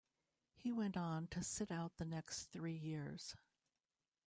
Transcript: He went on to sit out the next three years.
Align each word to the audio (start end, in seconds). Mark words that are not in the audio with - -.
He 0.55 0.71
went 0.71 0.97
on 0.97 1.27
to 1.27 1.43
sit 1.43 1.71
out 1.71 1.97
the 1.97 2.05
next 2.05 2.45
three 2.45 2.75
years. 2.75 3.35